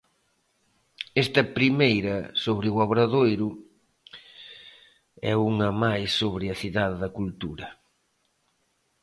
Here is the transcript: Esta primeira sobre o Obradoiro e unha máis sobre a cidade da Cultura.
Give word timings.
Esta 1.23 1.41
primeira 1.57 2.15
sobre 2.43 2.67
o 2.73 2.79
Obradoiro 2.85 3.49
e 5.29 5.31
unha 5.49 5.69
máis 5.83 6.09
sobre 6.19 6.45
a 6.49 6.59
cidade 6.61 6.95
da 7.03 7.13
Cultura. 7.17 7.67